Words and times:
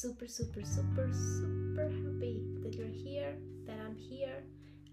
super, 0.00 0.28
super, 0.28 0.62
super, 0.62 1.10
super 1.12 1.88
happy 1.88 2.40
that 2.62 2.72
you're 2.72 2.86
here, 2.86 3.34
that 3.66 3.80
I'm 3.84 3.96
here. 3.96 4.44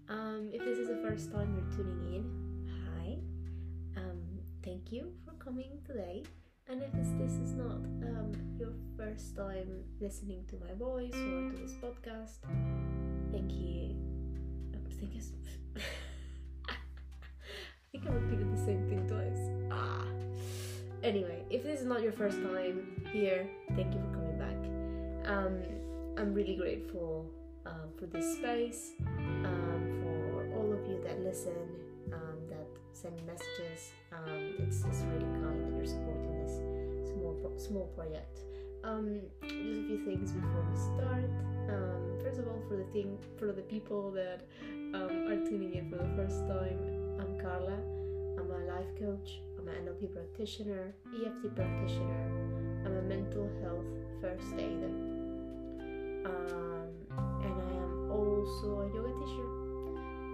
Um, 0.08 0.50
if 0.52 0.64
this 0.64 0.78
is 0.78 0.88
the 0.88 0.96
first 0.96 1.30
time 1.30 1.54
you're 1.54 1.76
tuning 1.76 2.12
in, 2.12 2.68
hi. 2.84 3.16
Um, 4.02 4.18
thank 4.64 4.90
you 4.90 5.12
for 5.24 5.30
coming 5.34 5.78
today. 5.86 6.24
And 6.68 6.82
if 6.82 6.92
this, 6.92 7.06
this 7.20 7.34
is 7.34 7.54
not 7.54 7.76
um, 8.02 8.32
your 8.58 8.72
first 8.96 9.36
time 9.36 9.84
listening 10.00 10.44
to 10.48 10.56
my 10.56 10.74
voice 10.74 11.14
or 11.14 11.52
to 11.52 11.56
this 11.56 11.74
podcast, 11.74 12.38
thank 13.30 13.52
you. 13.52 13.94
I 14.74 14.92
think 14.98 15.14
it's. 15.14 15.30
I 16.68 16.74
think 17.92 18.06
I 18.08 18.12
repeated 18.12 18.52
the 18.52 18.64
same 18.64 18.88
thing 18.88 19.06
twice. 19.06 19.70
Ah. 19.70 20.04
Anyway, 21.04 21.44
if 21.48 21.62
this 21.62 21.78
is 21.78 21.86
not 21.86 22.02
your 22.02 22.10
first 22.10 22.38
time 22.42 23.00
here, 23.12 23.48
thank 23.76 23.94
you 23.94 24.00
for. 24.00 24.15
Um, 24.15 24.15
I'm 26.16 26.32
really 26.32 26.56
grateful 26.56 27.30
um, 27.66 27.90
for 27.98 28.06
this 28.06 28.36
space, 28.36 28.92
um, 29.06 30.00
for 30.02 30.48
all 30.56 30.72
of 30.72 30.86
you 30.88 30.98
that 31.04 31.20
listen, 31.22 31.52
um, 32.12 32.38
that 32.48 32.66
send 32.92 33.16
me 33.16 33.22
messages. 33.26 33.90
Um, 34.12 34.54
it's, 34.58 34.82
it's 34.84 35.02
really 35.12 35.26
kind 35.42 35.60
that 35.60 35.76
you're 35.76 35.86
supporting 35.86 36.42
this 36.42 36.56
small 37.12 37.52
small 37.58 37.86
project. 37.94 38.40
Just 39.42 39.80
a 39.80 39.86
few 39.86 40.04
things 40.04 40.32
before 40.32 40.64
we 40.70 40.76
start. 40.76 41.30
First 42.22 42.38
of 42.38 42.48
all, 42.48 42.62
for 42.68 42.76
the 42.76 42.84
thing 42.92 43.18
for 43.38 43.52
the 43.52 43.62
people 43.62 44.10
that 44.12 44.46
are 44.94 45.44
tuning 45.44 45.74
in 45.74 45.90
for 45.90 45.96
the 45.96 46.08
first 46.16 46.46
time, 46.46 46.78
I'm 47.20 47.38
Carla. 47.40 47.78
I'm 48.38 48.50
a 48.50 48.64
life 48.66 48.88
coach. 48.98 49.40
I'm 49.58 49.68
an 49.68 49.74
NLP 49.84 50.12
practitioner, 50.12 50.94
EFT 51.14 51.54
practitioner. 51.54 52.30
I'm 52.84 52.96
a 52.96 53.02
mental 53.02 53.50
health 53.62 53.86
first 54.20 54.54
aider. 54.54 55.15
Um, 56.26 56.90
and 57.46 57.54
I 57.54 57.72
am 57.86 58.10
also 58.10 58.80
a 58.80 58.86
yoga 58.94 59.12
teacher. 59.20 59.48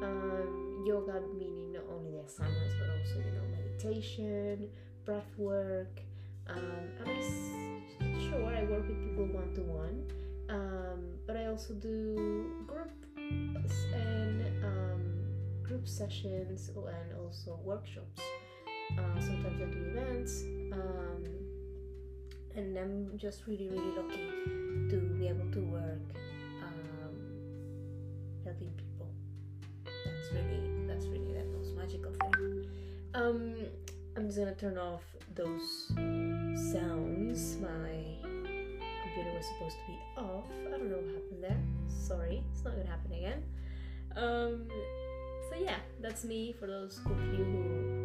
Um, 0.03 0.83
yoga 0.87 1.21
meaning 1.39 1.73
not 1.75 1.85
only 1.93 2.11
the 2.11 2.19
asanas 2.25 2.73
but 2.79 2.89
also 2.91 3.17
you 3.19 3.33
know 3.37 3.47
meditation, 3.57 4.69
breath 5.05 5.33
work. 5.37 6.01
Um, 6.49 6.59
and 6.99 7.09
I 7.09 7.19
s- 7.19 8.25
sure 8.25 8.45
I 8.47 8.65
work 8.65 8.89
with 8.89 8.99
people 9.05 9.27
one 9.27 9.53
to 9.55 9.63
one, 9.63 9.97
but 11.27 11.37
I 11.37 11.47
also 11.47 11.75
do 11.75 12.65
groups 12.67 13.77
and 13.95 14.65
um, 14.65 15.03
group 15.63 15.87
sessions 15.87 16.71
and 16.75 17.19
also 17.21 17.59
workshops. 17.65 18.21
Uh, 18.99 19.21
sometimes 19.21 19.63
I 19.63 19.67
do 19.67 19.85
events, 19.93 20.43
um, 20.73 21.25
and 22.57 22.77
I'm 22.77 23.17
just 23.17 23.47
really 23.47 23.69
really 23.69 23.93
lucky 23.97 24.62
to 24.91 24.97
be 25.19 25.29
able 25.29 25.51
to 25.53 25.61
work 25.61 26.01
um, 26.63 27.17
helping 28.45 28.71
people. 28.71 29.09
That's 29.85 30.33
really 30.33 30.87
that's 30.87 31.07
really 31.07 31.33
the 31.33 31.45
most 31.57 31.77
magical 31.77 32.13
thing. 32.13 32.67
Um, 33.15 33.55
I'm 34.17 34.27
just 34.27 34.39
gonna 34.39 34.55
turn 34.55 34.79
off 34.79 35.03
those 35.35 35.93
sounds. 36.73 37.57
My 37.61 38.19
computer 39.03 39.37
was 39.37 39.47
supposed 39.47 39.77
to 39.79 39.87
be 39.87 39.99
off. 40.17 40.45
I 40.67 40.71
don't 40.71 40.91
know 40.91 40.97
what 40.97 41.15
happened 41.15 41.43
there. 41.43 41.61
Sorry, 41.89 42.43
it's 42.53 42.65
not 42.65 42.75
gonna 42.77 42.89
happen 42.89 43.13
again. 43.13 43.43
Um, 44.17 44.69
so 45.49 45.57
yeah, 45.59 45.77
that's 46.01 46.25
me 46.25 46.53
for 46.53 46.67
those 46.67 47.01
of 47.07 47.19
you 47.33 47.45
who, 47.45 48.02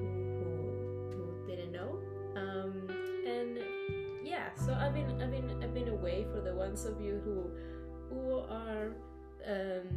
ones 6.67 6.85
of 6.85 6.99
you 6.99 7.21
who 7.23 7.49
who 8.09 8.39
are 8.49 8.91
um, 9.47 9.87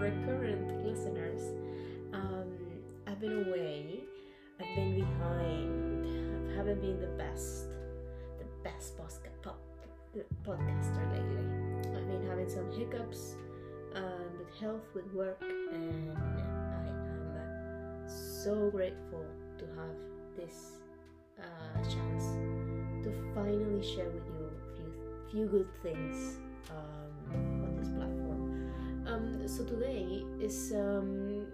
recurrent 0.00 0.84
listeners. 0.86 1.42
Um, 2.14 2.48
I've 3.06 3.20
been 3.20 3.46
away. 3.46 4.00
I've 4.58 4.74
been 4.74 4.94
behind. 4.94 6.50
I 6.50 6.56
haven't 6.56 6.80
been 6.80 6.98
the 7.00 7.14
best, 7.18 7.68
the 8.38 8.46
best 8.64 8.96
posca- 8.96 9.54
podcaster 10.46 11.04
lately. 11.12 11.44
I've 11.94 12.08
been 12.08 12.26
having 12.26 12.48
some 12.48 12.70
hiccups 12.72 13.36
um, 13.94 14.30
with 14.38 14.52
health, 14.60 14.86
with 14.94 15.12
work, 15.12 15.42
and 15.42 16.16
I 16.16 16.88
am 16.88 18.08
so 18.08 18.70
grateful 18.70 19.26
to 19.58 19.64
have 19.76 19.98
this 20.38 20.72
uh, 21.38 21.82
chance 21.84 22.24
to 23.04 23.12
finally 23.34 23.82
share 23.82 24.08
with 24.08 24.26
you 24.26 24.41
few, 25.32 25.46
good 25.46 25.68
things 25.82 26.36
um, 26.70 27.64
on 27.64 27.76
this 27.78 27.88
platform. 27.88 28.70
Um, 29.06 29.48
so 29.48 29.64
today 29.64 30.24
is 30.38 30.72
um, 30.72 31.46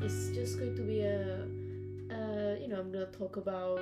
it's 0.00 0.28
just 0.28 0.58
going 0.60 0.76
to 0.76 0.82
be 0.82 1.00
a, 1.00 1.42
uh, 2.14 2.54
you 2.60 2.68
know, 2.68 2.78
I'm 2.78 2.92
gonna 2.92 3.06
talk 3.06 3.36
about 3.36 3.80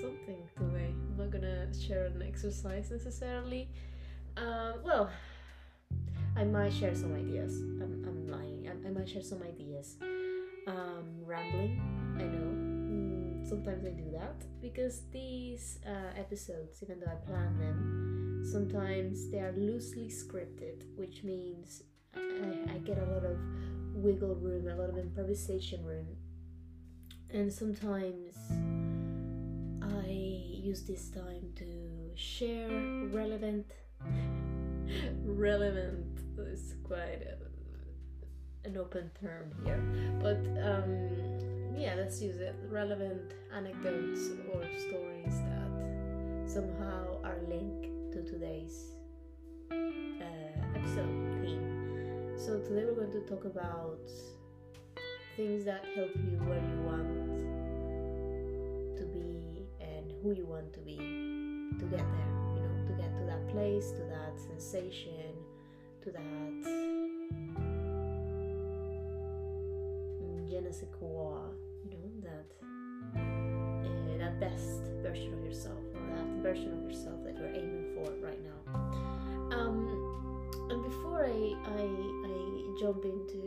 something 0.00 0.38
today. 0.56 0.94
I'm 1.10 1.16
not 1.18 1.30
gonna 1.30 1.66
share 1.74 2.06
an 2.06 2.22
exercise 2.22 2.92
necessarily. 2.92 3.68
Uh, 4.36 4.74
well, 4.84 5.10
I 6.36 6.44
might 6.44 6.72
share 6.72 6.94
some 6.94 7.12
ideas. 7.14 7.60
I'm, 7.60 8.04
I'm 8.06 8.28
lying. 8.28 8.68
I, 8.68 8.88
I 8.88 8.90
might 8.92 9.08
share 9.08 9.22
some 9.22 9.42
ideas. 9.42 9.96
Um, 10.68 11.04
rambling, 11.26 11.82
I 12.18 12.22
know. 12.22 12.71
Sometimes 13.48 13.84
I 13.84 13.90
do 13.90 14.10
that 14.12 14.44
because 14.60 15.02
these 15.12 15.78
uh, 15.86 16.18
episodes, 16.18 16.82
even 16.82 17.00
though 17.00 17.10
I 17.10 17.16
plan 17.26 17.58
them, 17.58 18.42
sometimes 18.50 19.30
they 19.30 19.38
are 19.38 19.52
loosely 19.56 20.08
scripted, 20.08 20.84
which 20.96 21.22
means 21.22 21.82
I, 22.14 22.74
I 22.74 22.78
get 22.78 22.98
a 22.98 23.04
lot 23.04 23.24
of 23.24 23.38
wiggle 23.94 24.36
room, 24.36 24.68
a 24.68 24.74
lot 24.74 24.90
of 24.90 24.98
improvisation 24.98 25.84
room. 25.84 26.06
And 27.30 27.52
sometimes 27.52 28.36
I 29.82 30.08
use 30.08 30.82
this 30.82 31.10
time 31.10 31.52
to 31.56 32.10
share 32.14 32.68
relevant, 33.10 33.66
relevant 35.24 36.20
is 36.38 36.74
quite 36.84 37.22
a, 37.22 37.51
an 38.64 38.76
open 38.76 39.10
term 39.20 39.50
here, 39.64 39.82
but 40.20 40.38
um, 40.62 41.08
yeah, 41.76 41.94
let's 41.96 42.22
use 42.22 42.38
it. 42.38 42.54
Relevant 42.70 43.32
anecdotes 43.54 44.30
or 44.52 44.62
stories 44.78 45.34
that 45.48 46.50
somehow 46.50 47.20
are 47.24 47.38
linked 47.48 48.12
to 48.12 48.22
today's 48.22 48.92
uh, 49.70 49.74
episode 50.76 51.40
theme. 51.42 52.34
So 52.36 52.60
today 52.60 52.84
we're 52.84 52.94
going 52.94 53.12
to 53.12 53.20
talk 53.22 53.44
about 53.44 54.08
things 55.36 55.64
that 55.64 55.84
help 55.96 56.14
you 56.14 56.38
where 56.46 56.60
you 56.60 56.82
want 56.82 57.38
to 58.98 59.04
be 59.06 59.66
and 59.80 60.12
who 60.22 60.32
you 60.32 60.46
want 60.46 60.72
to 60.74 60.80
be 60.80 60.96
to 60.98 61.84
get 61.86 61.98
there, 61.98 62.32
you 62.54 62.62
know, 62.62 62.86
to 62.86 62.92
get 62.92 63.16
to 63.16 63.24
that 63.24 63.48
place, 63.48 63.90
to 63.92 64.02
that 64.02 64.38
sensation, 64.38 65.34
to 66.02 66.10
that 66.12 67.01
je 70.52 70.58
ne 70.58 70.70
sais 70.70 70.88
quoi, 70.98 71.50
you 71.82 71.90
know, 71.90 72.10
that 72.20 72.44
uh, 73.16 74.18
that 74.18 74.38
best 74.38 74.82
version 75.02 75.32
of 75.32 75.42
yourself 75.42 75.78
or 75.94 76.14
that 76.14 76.26
version 76.42 76.72
of 76.74 76.82
yourself 76.82 77.24
that 77.24 77.38
you're 77.38 77.54
aiming 77.54 77.94
for 77.94 78.12
right 78.20 78.38
now. 78.44 78.74
Um, 79.56 79.88
and 80.68 80.82
before 80.82 81.24
I, 81.24 81.54
I 81.64 81.84
I 82.28 82.78
jump 82.78 83.02
into 83.02 83.42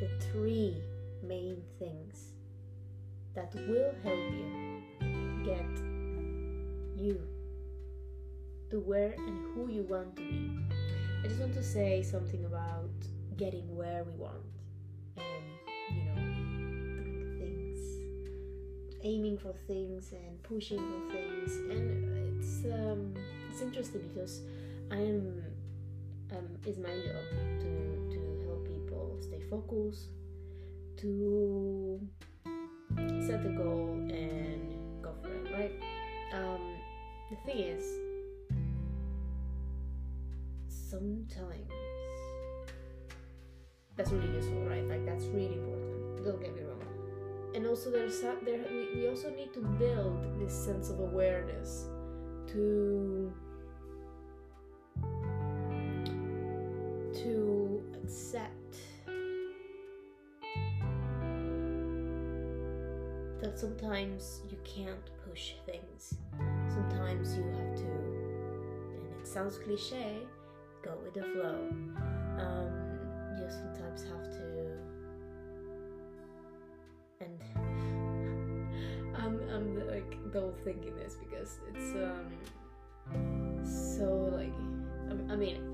the 0.00 0.08
three 0.32 0.82
main 1.22 1.62
things 1.78 2.32
that 3.34 3.54
will 3.54 3.94
help 4.02 4.18
you 4.32 4.82
get 5.44 5.70
you 6.96 7.20
to 8.70 8.80
where 8.80 9.14
and 9.16 9.54
who 9.54 9.72
you 9.72 9.84
want 9.84 10.16
to 10.16 10.22
be. 10.22 10.50
I 11.22 11.28
just 11.28 11.38
want 11.38 11.54
to 11.54 11.62
say 11.62 12.02
something 12.02 12.44
about 12.46 12.90
getting 13.36 13.76
where 13.76 14.02
we 14.02 14.12
want 14.14 14.51
aiming 19.02 19.38
for 19.38 19.52
things 19.66 20.12
and 20.12 20.42
pushing 20.42 20.78
for 20.78 21.12
things. 21.12 21.56
And 21.70 22.38
it's 22.38 22.64
um 22.64 23.14
it's 23.50 23.60
interesting 23.60 24.02
because 24.08 24.40
I 24.90 24.96
am 24.96 25.42
um 26.32 26.48
it's 26.66 26.78
my 26.78 26.88
job 26.88 27.24
to 27.60 28.08
to 28.12 28.44
help 28.46 28.66
people 28.66 29.18
stay 29.20 29.40
focused 29.50 30.08
to 30.98 32.00
set 33.26 33.44
a 33.44 33.52
goal 33.56 33.90
and 34.10 35.02
go 35.02 35.12
for 35.22 35.28
it 35.28 35.52
right? 35.52 35.72
Um 36.32 36.76
the 37.30 37.36
thing 37.46 37.58
is 37.58 37.84
sometimes 40.68 41.70
that's 43.96 44.10
really 44.10 44.34
useful 44.34 44.62
right? 44.64 44.86
Like 44.88 45.04
that's 45.06 45.24
really 45.26 45.54
important. 45.54 46.24
Don't 46.24 46.40
get 46.40 46.54
me 46.54 46.62
wrong 46.62 46.81
and 47.54 47.66
also 47.66 47.90
there's 47.90 48.20
there 48.20 48.64
we, 48.70 49.00
we 49.00 49.08
also 49.08 49.30
need 49.30 49.52
to 49.52 49.60
build 49.60 50.40
this 50.40 50.52
sense 50.52 50.90
of 50.90 51.00
awareness 51.00 51.86
to 52.46 53.32
to 57.12 57.82
accept 58.02 58.76
that 63.42 63.58
sometimes 63.58 64.40
you 64.48 64.56
can't 64.64 65.10
push 65.28 65.54
things. 65.66 66.14
Sometimes 66.68 67.36
you 67.36 67.42
have 67.42 67.76
to 67.76 67.90
and 68.94 69.20
it 69.20 69.26
sounds 69.26 69.58
cliche 69.58 70.18
go 70.82 70.92
with 71.02 71.14
the 71.14 71.22
flow. 71.22 71.68
Um, 72.38 72.72
you 73.38 73.48
sometimes 73.50 74.02
have 74.04 74.30
to 74.30 74.51
and 77.32 79.16
I'm, 79.16 79.40
I'm 79.50 79.88
like 79.88 80.16
double 80.32 80.54
thinking 80.64 80.96
this 80.96 81.14
because 81.14 81.58
it's 81.70 81.94
um 81.94 83.64
so 83.64 84.30
like 84.32 84.52
I, 85.08 85.32
I 85.32 85.36
mean 85.36 85.72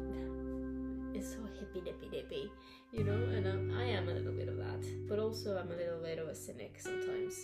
it's 1.14 1.31
so 1.31 1.38
hippy 1.58 1.81
dippy 1.81 2.08
dippy 2.10 2.50
you 2.93 3.05
know 3.05 3.12
and 3.12 3.46
um, 3.46 3.76
I 3.76 3.84
am 3.84 4.08
a 4.08 4.12
little 4.12 4.32
bit 4.32 4.49
of 4.49 4.56
that 4.56 4.84
but 5.08 5.19
also 5.19 5.56
I'm 5.56 5.70
a 5.70 5.76
little 5.76 6.00
bit 6.00 6.19
of 6.19 6.28
a 6.28 6.34
cynic 6.34 6.78
sometimes. 6.78 7.34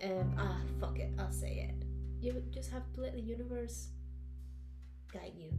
And 0.00 0.34
ah 0.38 0.60
fuck 0.80 0.98
it 0.98 1.12
I'll 1.18 1.32
say 1.32 1.70
it. 1.70 1.86
You 2.20 2.42
just 2.50 2.70
have 2.70 2.92
to 2.94 3.00
let 3.00 3.14
the 3.14 3.20
universe 3.20 3.88
guide 5.12 5.34
you. 5.36 5.50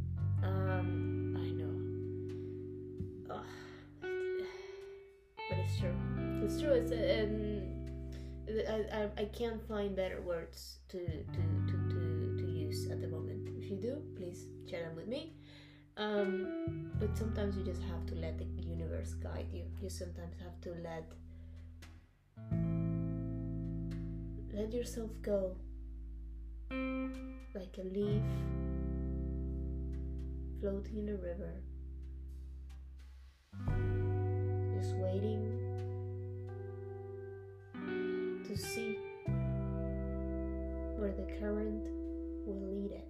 Um 0.44 1.38
I 1.38 1.51
know. 1.51 3.36
Ugh. 3.36 3.45
but 5.50 5.57
it's 5.59 5.80
true 5.80 6.22
it's 6.44 6.60
true 6.60 6.72
it's 6.72 6.92
um 6.92 7.74
I, 8.50 8.98
I, 8.98 9.22
I 9.22 9.25
can't 9.25 9.66
find 9.68 9.95
better 9.95 10.22
words 10.22 10.80
to, 10.90 10.98
to, 10.98 11.42
to, 11.68 11.90
to, 11.90 12.38
to 12.38 12.51
use 12.51 12.90
at 12.92 13.01
the 13.01 13.07
moment. 13.07 13.50
If 13.57 13.69
you 13.69 13.78
do, 13.78 14.01
please 14.18 14.45
share 14.69 14.84
them 14.84 14.95
with 14.95 15.07
me. 15.07 15.34
Um, 15.95 16.92
but 17.00 17.18
sometimes 17.18 17.56
you 17.56 17.63
just 17.63 17.81
have 17.84 18.06
to 18.07 18.16
let 18.16 18.38
the 18.38 18.45
universe 18.62 19.13
guide 19.13 19.48
you. 19.54 19.63
You 19.81 19.90
sometimes 19.90 20.36
have 20.44 20.60
to 20.62 20.72
let 20.81 21.06
let 24.54 24.72
yourself 24.72 25.10
go 25.22 25.56
like 26.69 27.78
a 27.80 27.84
leaf 27.84 28.22
floating 30.60 30.98
in 30.98 31.10
a 31.10 31.16
river, 31.16 31.54
just 34.75 34.95
waiting 34.95 35.62
to 38.53 38.59
see 38.59 38.97
where 40.97 41.11
the 41.11 41.25
current 41.39 41.88
will 42.45 42.61
lead 42.69 42.91
it. 42.91 43.07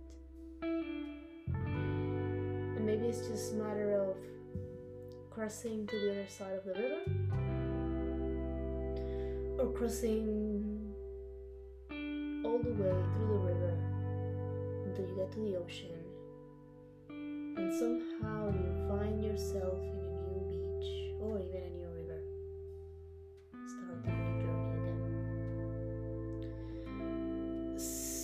And 2.77 2.85
maybe 2.85 3.07
it's 3.07 3.27
just 3.27 3.51
a 3.53 3.55
matter 3.55 3.93
of 4.01 4.15
crossing 5.29 5.85
to 5.87 5.99
the 5.99 6.11
other 6.11 6.27
side 6.29 6.53
of 6.53 6.63
the 6.63 6.73
river 6.73 7.01
or 9.59 9.73
crossing 9.73 10.93
all 12.45 12.59
the 12.59 12.71
way 12.71 12.95
through 13.13 13.27
the 13.27 13.39
river 13.51 13.77
until 14.85 15.05
you 15.09 15.15
get 15.15 15.31
to 15.33 15.39
the 15.39 15.55
ocean 15.57 15.91
and 17.09 17.73
somehow 17.73 18.47
you 18.47 18.87
find 18.87 19.23
yourself 19.23 19.79
in 19.81 19.89
a 19.89 20.11
new 20.29 20.41
beach 20.49 20.89
or 21.19 21.39
even 21.39 21.63
a 21.63 21.69
new 21.69 21.82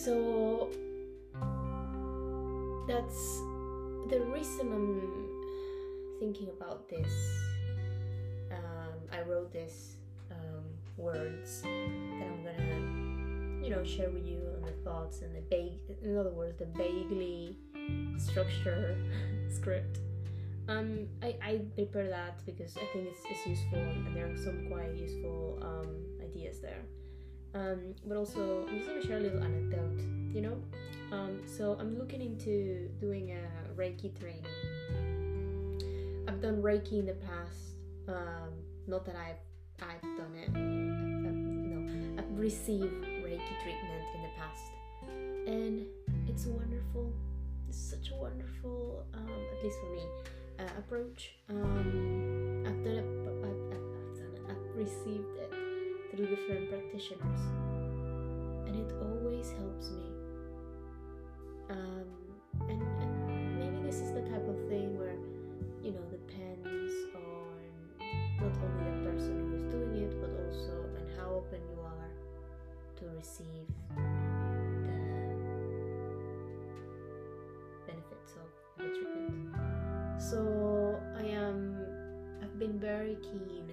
so 0.10 0.70
that's 2.88 3.42
the 4.10 4.22
reason 4.34 4.74
I'm 4.74 6.20
thinking 6.20 6.50
about 6.50 6.90
this. 6.90 7.14
Um, 8.52 8.98
I 9.14 9.22
wrote 9.30 9.54
these 9.54 9.98
um, 10.32 10.64
words 10.98 11.62
that 11.62 11.70
I'm 11.70 12.44
gonna, 12.44 13.64
you 13.64 13.70
know, 13.70 13.84
share 13.84 14.10
with 14.10 14.26
you 14.26 14.42
and 14.56 14.66
the 14.66 14.72
thoughts 14.84 15.22
and 15.22 15.36
the 15.36 15.42
vague, 15.48 15.78
in 16.02 16.18
other 16.18 16.32
words, 16.32 16.58
the 16.58 16.66
vaguely 16.66 17.56
structure 18.18 18.98
script. 19.48 20.00
Um, 20.68 21.08
I, 21.22 21.36
I 21.40 21.62
prepare 21.76 22.10
that 22.10 22.44
because 22.48 22.76
I 22.78 22.86
think 22.94 23.10
it's, 23.10 23.22
it's 23.30 23.46
useful 23.46 23.78
and 23.78 24.16
there 24.16 24.26
are 24.26 24.38
some 24.38 24.70
quite 24.70 24.96
useful 24.96 25.60
um, 25.62 25.96
ideas 26.24 26.62
there. 26.62 26.82
Um, 27.54 27.96
but 28.06 28.18
also, 28.18 28.66
I'm 28.68 28.78
just 28.78 28.90
gonna 28.90 29.06
share 29.06 29.18
a 29.18 29.22
little 29.22 29.44
anecdote, 29.44 30.00
you 30.34 30.42
know? 30.42 30.58
Um, 31.12 31.42
so 31.46 31.76
I'm 31.80 31.98
looking 31.98 32.22
into 32.22 32.90
doing 33.00 33.32
a 33.32 33.80
Reiki 33.80 34.18
training. 34.20 34.46
I've 36.28 36.42
done 36.42 36.62
Reiki 36.62 37.00
in 37.00 37.08
the 37.08 37.14
past. 37.14 37.76
Um, 38.08 38.54
not 38.88 39.06
that 39.06 39.16
I've 39.16 39.38
I've 39.82 40.02
done 40.02 40.36
it. 40.36 40.50
I've, 40.50 40.56
no, 40.56 42.22
I've 42.22 42.40
received 42.40 43.04
Reiki 43.24 43.62
treatment 43.64 44.04
in 44.16 44.22
the 44.22 44.30
past, 44.38 44.72
and 45.48 45.86
it's 46.28 46.46
wonderful. 46.46 47.12
It's 47.68 47.78
such 47.78 48.12
a 48.12 48.16
wonderful, 48.16 49.06
um, 49.14 49.30
at 49.58 49.64
least 49.64 49.78
for 49.80 49.96
me, 49.96 50.04
uh, 50.60 50.80
approach. 50.80 51.36
Um, 51.50 52.64
I've 52.68 52.84
done 52.84 52.98
it. 52.98 53.06
I've, 53.06 53.44
I've, 53.50 53.64
I've 53.74 54.18
done 54.18 54.34
it. 54.36 54.42
I've 54.50 54.78
received 54.78 55.38
it 55.38 55.59
through 56.12 56.28
different 56.28 56.70
practitioners, 56.70 57.42
and 58.66 58.76
it 58.76 58.92
always 59.02 59.52
helps 59.52 59.92
me. 59.92 60.06
Um, 61.70 62.08
and, 62.68 62.82
and 62.82 63.60
maybe 63.60 63.80
this 63.86 63.98
is 63.98 64.12
the 64.14 64.22
type 64.22 64.48
of 64.48 64.58
thing 64.68 64.98
where, 64.98 65.18
you 65.84 65.92
know, 65.92 66.02
depends 66.10 66.94
on 67.16 67.60
not 68.42 68.58
only 68.58 68.84
the 68.90 69.12
person 69.12 69.34
who 69.50 69.56
is 69.56 69.66
doing 69.72 69.94
it, 70.04 70.14
but 70.20 70.32
also 70.46 70.74
on 70.98 71.06
how 71.18 71.30
open 71.36 71.62
you 71.70 71.80
are 71.82 72.10
to 72.98 73.06
receive 73.16 73.68
the 73.96 74.98
benefits 77.86 78.34
of 78.34 78.50
the 78.78 78.90
treatment. 78.90 79.56
So 80.20 81.00
I 81.18 81.24
am, 81.24 81.78
I've 82.42 82.58
been 82.58 82.80
very 82.80 83.16
keen 83.22 83.70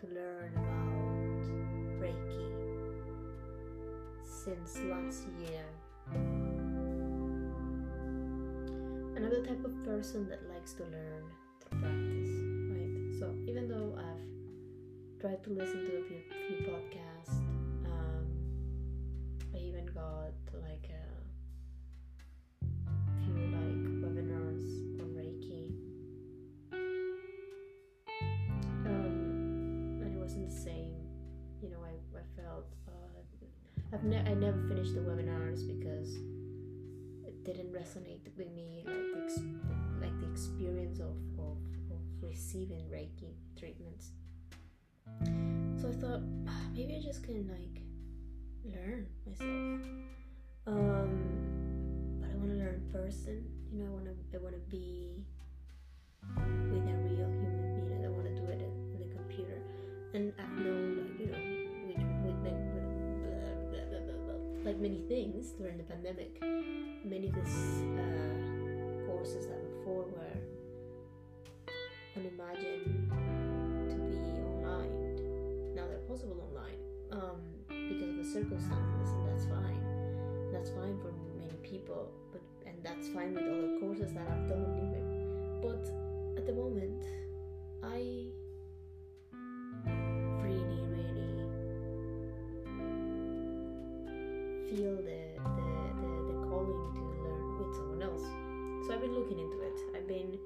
to 0.00 0.06
learn 0.14 0.52
since 4.44 4.78
last 4.90 5.22
year. 5.38 5.62
Another 9.14 9.40
type 9.46 9.64
of 9.64 9.84
person 9.84 10.28
that 10.28 10.40
likes 10.48 10.72
to 10.72 10.82
learn 10.82 11.22
through 11.60 11.78
practice, 11.78 12.32
right? 12.74 13.20
So 13.20 13.34
even 13.46 13.68
though 13.68 13.94
I've 13.96 15.20
tried 15.20 15.44
to 15.44 15.50
listen 15.50 15.86
to 15.86 15.96
a 15.96 16.02
few, 16.08 16.20
few 16.48 16.66
podcasts, 16.66 17.38
um, 17.86 18.26
I 19.54 19.58
even 19.58 19.86
got 19.94 20.32
I've 33.92 34.04
ne- 34.04 34.24
I 34.24 34.34
never 34.34 34.58
finished 34.68 34.94
the 34.94 35.00
webinars 35.00 35.66
because 35.66 36.16
it 37.26 37.44
didn't 37.44 37.72
resonate 37.72 38.20
with 38.36 38.50
me 38.52 38.84
like 38.86 38.94
the 39.14 39.22
ex- 39.24 39.42
like 40.00 40.18
the 40.20 40.30
experience 40.30 40.98
of, 40.98 41.16
of, 41.38 41.58
of 41.90 42.00
receiving 42.22 42.80
Reiki 42.90 43.34
treatments. 43.58 44.12
So 45.80 45.88
I 45.88 45.92
thought 45.92 46.22
"Ah, 46.48 46.62
maybe 46.74 46.96
I 46.96 47.02
just 47.02 47.22
can 47.22 47.46
like 47.48 47.82
learn 48.64 49.06
myself. 49.26 49.82
Um, 50.66 52.18
but 52.20 52.30
I 52.30 52.34
want 52.36 52.50
to 52.50 52.56
learn 52.56 52.88
person. 52.92 53.44
You 53.70 53.84
know, 53.84 53.90
I 53.90 53.94
want 53.94 54.04
to 54.06 54.38
I 54.38 54.40
want 54.40 54.54
to 54.54 54.60
be 54.70 55.22
with 56.70 56.88
a 56.88 56.96
real 57.04 57.28
human 57.28 57.74
being. 57.74 57.98
I 57.98 58.02
don't 58.02 58.14
want 58.16 58.26
to 58.28 58.34
do 58.34 58.44
it 58.46 58.62
in, 58.62 58.72
in 58.94 59.08
the 59.08 59.14
computer. 59.14 59.60
And 60.14 60.32
many 64.82 65.02
things 65.06 65.52
during 65.52 65.78
the 65.78 65.84
pandemic. 65.84 66.42
Many 66.42 67.28
of 67.28 67.34
these 67.36 67.82
uh, 67.94 69.06
courses 69.06 69.46
that 69.46 69.62
before 69.78 70.06
were 70.10 70.36
unimagined 72.16 73.08
to 73.88 73.96
be 74.10 74.18
online. 74.42 75.74
Now 75.76 75.86
they're 75.86 76.06
possible 76.08 76.36
online 76.50 76.82
um, 77.12 77.38
because 77.68 78.10
of 78.10 78.16
the 78.16 78.24
circumstances, 78.24 79.08
and 79.14 79.28
that's 79.28 79.44
fine. 79.44 80.50
That's 80.52 80.70
fine 80.70 80.98
for 80.98 81.14
many 81.38 81.54
people, 81.62 82.10
but 82.32 82.42
and 82.66 82.76
that's 82.82 83.08
fine 83.10 83.34
with 83.34 83.44
other 83.44 83.78
courses 83.78 84.12
that 84.14 84.26
I've 84.26 84.48
done 84.48 84.66
even. 84.82 85.60
But 85.62 85.86
at 86.36 86.44
the 86.44 86.54
moment, 86.54 87.04
I 87.84 88.26
feel 94.74 94.96
the, 94.96 95.02
the, 95.02 95.68
the, 96.00 96.32
the 96.32 96.46
calling 96.48 96.80
to 96.96 97.02
learn 97.22 97.58
with 97.58 97.76
someone 97.76 98.02
else. 98.02 98.22
So 98.86 98.94
I've 98.94 99.02
been 99.02 99.12
looking 99.12 99.38
into 99.38 99.60
it. 99.60 99.78
I've 99.94 100.08
been 100.08 100.38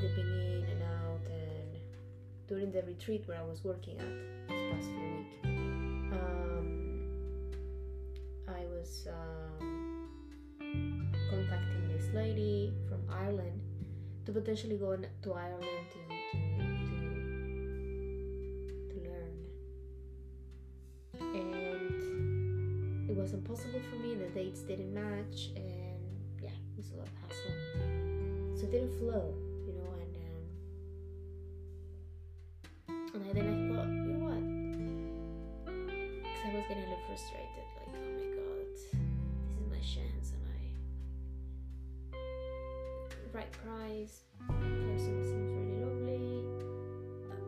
dipping 0.00 0.26
in 0.26 0.64
and 0.72 0.82
out, 0.82 1.20
and 1.30 1.78
during 2.48 2.72
the 2.72 2.82
retreat 2.82 3.22
where 3.26 3.38
I 3.38 3.44
was 3.44 3.62
working 3.62 3.98
at 3.98 4.08
this 4.48 4.72
past 4.72 4.88
few 4.88 5.06
week, 5.18 5.54
um, 6.12 6.66
I 8.48 8.66
was 8.66 9.06
um, 9.08 10.08
contacting 11.30 11.88
this 11.96 12.12
lady 12.12 12.72
from 12.88 13.02
Ireland 13.08 13.60
to 14.26 14.32
potentially 14.32 14.78
go 14.78 14.96
to 14.96 15.32
Ireland 15.32 15.86
to 15.92 16.13
and 23.34 23.42
it 23.44 23.50
wasn't 23.50 23.72
possible 23.72 23.80
for 23.90 23.96
me. 23.96 24.14
The 24.14 24.26
dates 24.26 24.60
didn't 24.60 24.94
match, 24.94 25.50
and 25.56 25.98
yeah, 26.40 26.50
it 26.50 26.76
was 26.76 26.90
a 26.92 26.96
lot 26.96 27.08
of 27.08 27.14
hassle. 27.22 27.52
So 28.56 28.64
it 28.64 28.70
didn't 28.70 28.98
flow, 28.98 29.34
you 29.66 29.72
know. 29.74 29.90
And 30.00 30.16
um, 32.88 33.10
and 33.14 33.24
then 33.34 33.46
I 33.46 33.54
thought, 33.74 33.88
you 33.88 34.02
know 34.06 34.22
what? 34.24 34.42
Because 35.66 36.42
I 36.44 36.54
was 36.54 36.64
getting 36.68 36.84
a 36.84 36.86
little 36.86 37.04
frustrated, 37.06 37.66
like, 37.74 37.90
oh 37.90 38.06
my 38.14 38.28
god, 38.38 38.66
this 38.70 38.82
is 39.58 39.66
my 39.70 39.82
chance, 39.82 40.26
and 40.34 40.42
I 40.46 40.62
right 43.32 43.52
price, 43.52 44.16
person 44.46 45.14
seems 45.24 45.50
really 45.50 45.78
lovely, 45.82 46.26
uh, 47.30 47.38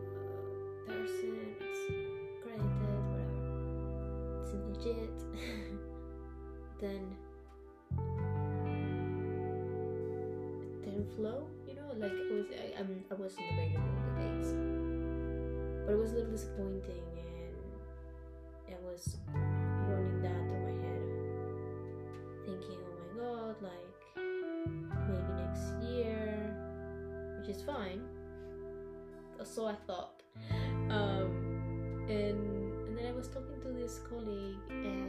person 0.90 1.36
it's 1.60 1.82
credited, 2.42 3.02
whatever, 3.12 3.38
It's 4.42 4.50
legit. 4.66 5.16
then 6.86 7.02
it 10.82 10.84
didn't 10.84 11.08
flow, 11.16 11.48
you 11.66 11.74
know, 11.74 11.88
like 11.98 12.12
it 12.12 12.32
was 12.32 12.46
I, 12.52 12.80
I'm, 12.80 13.04
I 13.10 13.14
wasn't 13.14 13.46
available 13.52 13.80
on 13.80 14.02
the 14.06 14.12
days, 14.22 14.48
but 15.84 15.92
it 15.92 15.98
was 15.98 16.10
a 16.12 16.14
little 16.16 16.30
disappointing, 16.30 17.04
and 18.66 18.74
I 18.74 18.78
was 18.88 19.16
running 19.88 20.22
that 20.22 20.42
through 20.48 20.64
my 20.68 20.76
head, 20.84 21.04
thinking, 22.46 22.80
oh 22.84 22.94
my 23.00 23.08
god, 23.20 23.56
like 23.62 23.92
maybe 25.08 25.32
next 25.42 25.66
year, 25.90 26.22
which 27.38 27.48
is 27.54 27.62
fine. 27.62 28.02
Or 29.38 29.44
so 29.44 29.66
I 29.66 29.74
thought. 29.86 30.22
Um, 30.88 31.28
and 32.08 32.72
and 32.86 32.96
then 32.96 33.06
I 33.06 33.12
was 33.12 33.28
talking 33.28 33.60
to 33.60 33.68
this 33.68 34.00
colleague, 34.08 34.56
and 34.70 35.05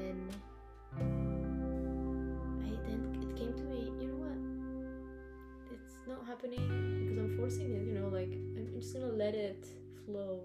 happening 6.37 6.99
because 7.01 7.17
I'm 7.17 7.37
forcing 7.37 7.73
it. 7.73 7.87
You 7.87 7.99
know, 7.99 8.09
like 8.09 8.31
I'm 8.31 8.69
just 8.79 8.93
gonna 8.93 9.07
let 9.07 9.33
it 9.33 9.65
flow. 10.05 10.43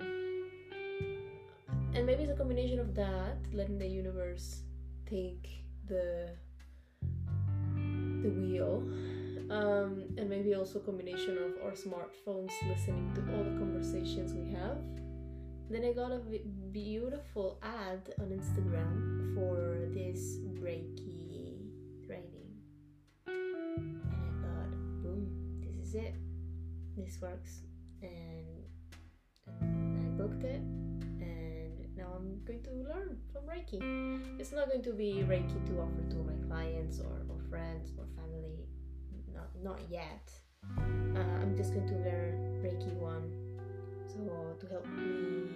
And 1.95 2.07
maybe 2.07 2.23
it's 2.23 2.33
a 2.33 2.37
combination 2.37 2.79
of 2.79 2.95
that, 2.95 3.37
letting 3.53 3.79
the 3.79 3.87
universe 3.87 4.63
take 5.07 5.65
the 5.87 6.31
the 8.23 8.31
wheel 8.31 8.83
um, 9.51 10.05
and 10.17 10.31
maybe 10.31 10.55
also 10.55 10.79
a 10.79 10.83
combination 10.83 11.37
of 11.37 11.53
our 11.65 11.73
smartphones 11.73 12.53
listening 12.69 13.13
to 13.15 13.21
all 13.35 13.43
the 13.43 13.59
conversations 13.59 14.33
we 14.33 14.49
have 14.53 14.79
then 15.69 15.85
i 15.85 15.93
got 15.93 16.13
a 16.13 16.21
beautiful 16.71 17.59
ad 17.63 18.15
on 18.21 18.27
instagram 18.29 19.35
for 19.35 19.89
this 19.93 20.39
reiki 20.61 21.12
it. 25.95 26.15
This 26.97 27.19
works. 27.21 27.63
And, 28.03 28.65
and 29.61 30.03
i 30.03 30.23
booked 30.23 30.45
it. 30.45 30.61
And 30.61 31.97
now 31.97 32.13
i'm 32.17 32.43
going 32.45 32.63
to 32.65 32.71
learn 32.71 33.19
from 33.33 33.45
reiki. 33.45 33.81
It's 34.41 34.53
not 34.53 34.69
going 34.69 34.83
to 34.83 34.93
be 34.93 35.25
reiki 35.27 35.65
to 35.67 35.81
offer 35.81 36.03
to 36.11 36.17
my 36.17 36.35
clients 36.47 37.01
or, 37.01 37.25
or 37.29 37.39
friends 37.49 37.93
or 37.99 38.07
family. 38.17 38.67
Not 39.33 39.51
not 39.63 39.81
yet. 39.91 40.31
Uh, 40.79 41.21
i'm 41.43 41.57
just 41.57 41.75
going 41.75 41.87
to 41.89 41.95
learn 41.95 42.61
reiki 42.63 42.93
one. 42.95 43.31
So 44.07 44.57
to 44.61 44.67
help 44.67 44.87
me 44.87 45.49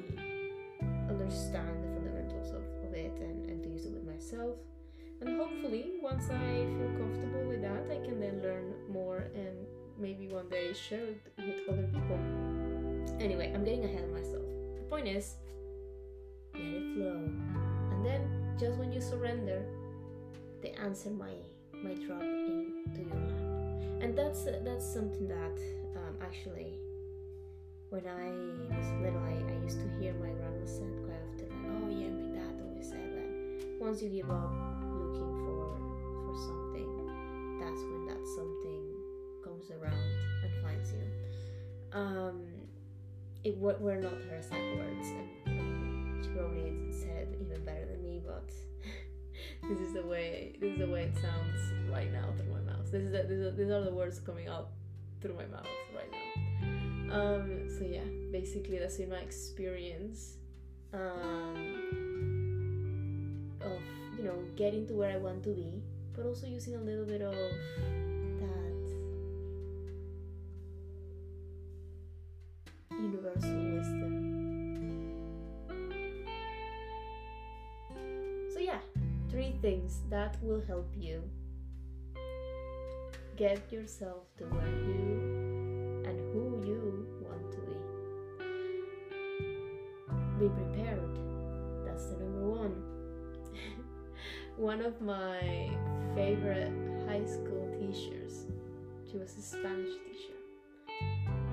understand 1.09 1.85
the 1.85 1.89
fundamentals 1.95 2.51
of, 2.51 2.63
of 2.85 2.95
it 2.95 3.17
and, 3.21 3.49
and 3.51 3.63
to 3.63 3.69
use 3.69 3.85
it 3.85 3.93
with 3.93 4.05
myself. 4.05 4.57
And 5.21 5.37
hopefully 5.37 5.93
once 6.03 6.25
i 6.31 6.67
feel 6.77 6.93
comfortable 6.99 7.49
with 7.49 7.63
that 7.63 7.85
i 7.91 8.05
can 8.05 8.21
then 8.21 8.43
learn 8.43 8.75
more 8.91 9.31
and 9.35 9.67
maybe 9.99 10.29
one 10.29 10.49
day 10.49 10.73
share 10.73 11.01
it 11.01 11.21
with 11.37 11.69
other 11.69 11.89
people. 11.93 12.19
Anyway 13.21 13.53
i'm 13.55 13.65
getting 13.65 13.85
ahead 13.85 14.05
of 14.05 14.11
myself. 14.11 14.45
The 14.77 14.83
point 14.89 15.09
is 15.09 15.35
let 16.55 16.63
it 16.65 16.95
flow. 16.95 17.29
And 17.93 18.05
then 18.05 18.57
just 18.59 18.79
when 18.79 18.93
you 18.93 19.01
surrender 19.01 19.65
the 20.63 20.75
answer 20.81 21.11
might 21.11 21.45
might 21.83 22.07
drop 22.07 22.23
into 22.23 23.01
your 23.01 23.15
lap. 23.15 24.03
And 24.03 24.17
that's 24.17 24.45
that's 24.65 24.87
something 24.87 25.29
that 25.29 25.59
um, 25.97 26.17
actually 26.23 26.79
when 27.91 28.07
I 28.07 28.29
was 28.75 28.87
little 29.01 29.21
I, 29.21 29.39
I 29.53 29.63
used 29.63 29.79
to 29.81 29.89
hear 30.01 30.13
my 30.15 30.31
grandma 30.31 30.67
say 30.67 30.83
quite 31.07 31.23
often 31.31 31.49
like 31.49 31.71
oh 31.71 31.89
yeah 31.89 32.11
my 32.11 32.29
dad 32.35 32.55
always 32.67 32.89
said 32.89 33.13
that 33.15 33.81
once 33.81 34.03
you 34.03 34.09
give 34.09 34.29
up 34.29 34.53
looking 34.91 35.33
for 35.47 35.79
for 36.27 36.35
something 36.35 36.91
that's 37.61 37.81
when 37.81 38.07
that 38.07 38.23
something 38.35 38.56
around 39.71 40.15
and 40.43 40.53
finds 40.63 40.93
you 40.93 41.99
um 41.99 42.43
it 43.45 43.57
were, 43.59 43.77
were 43.79 43.97
not 43.97 44.13
her 44.29 44.37
exact 44.37 44.77
words 44.77 45.09
and 45.47 46.25
she 46.25 46.31
probably 46.31 46.73
said 46.91 47.29
even 47.41 47.65
better 47.65 47.87
than 47.87 48.03
me 48.03 48.21
but 48.25 48.51
this 49.69 49.79
is 49.81 49.95
the 49.95 50.03
way 50.03 50.57
this 50.61 50.73
is 50.73 50.79
the 50.79 50.87
way 50.87 51.03
it 51.05 51.15
sounds 51.17 51.67
right 51.91 52.13
now 52.13 52.29
through 52.37 52.53
my 52.53 52.61
mouth. 52.61 52.91
This 52.91 53.03
is 53.03 53.13
the, 53.13 53.21
are, 53.21 53.51
these 53.53 53.71
are 53.71 53.83
the 53.83 53.93
words 53.93 54.19
coming 54.21 54.49
out 54.49 54.69
through 55.21 55.35
my 55.35 55.47
mouth 55.47 55.67
right 55.95 56.11
now. 56.13 57.15
Um, 57.17 57.69
so 57.79 57.85
yeah, 57.85 58.05
basically 58.31 58.79
that's 58.79 58.97
been 58.97 59.11
my 59.11 59.19
experience 59.19 60.37
um, 60.93 61.53
of 63.63 63.81
you 64.19 64.25
know 64.25 64.39
getting 64.57 64.87
to 64.89 64.95
where 64.95 65.13
I 65.13 65.17
want 65.17 65.43
to 65.45 65.51
be, 65.51 65.83
but 66.15 66.27
also 66.27 66.47
using 66.47 66.75
a 66.75 66.81
little 66.81 67.05
bit 67.05 67.23
of 67.23 67.35
things 79.67 80.03
that 80.09 80.37
will 80.43 80.63
help 80.69 80.89
you 80.97 81.21
get 83.37 83.61
yourself 83.73 84.23
to 84.39 84.45
where 84.45 84.77
you 84.91 86.05
and 86.07 86.21
who 86.33 86.65
you 86.65 87.05
want 87.21 87.51
to 87.51 87.59
be. 87.67 87.77
Be 90.39 90.49
prepared. 90.51 91.19
That's 91.85 92.07
the 92.11 92.17
number 92.19 92.49
one. 92.49 92.77
one 94.57 94.83
of 94.83 95.01
my 95.01 95.41
favorite 96.15 96.73
high 97.09 97.27
school 97.27 97.67
teachers, 97.81 98.47
she 99.11 99.19
was 99.19 99.37
a 99.37 99.43
Spanish 99.43 99.95
teacher. 100.05 100.39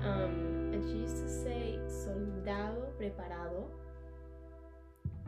Um, 0.04 0.70
and 0.72 0.84
she 0.88 0.98
used 0.98 1.16
to 1.16 1.28
say, 1.28 1.80
soldado 1.88 2.92
preparado 2.96 3.68